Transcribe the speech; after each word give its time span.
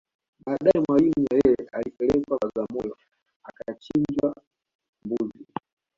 Baadae 0.45 0.79
Mwalimu 0.87 1.13
Nyerere 1.19 1.67
alipelekwa 1.71 2.37
Bagamoyo 2.41 2.97
akachinjwa 3.43 4.35
mbuzi 5.05 5.45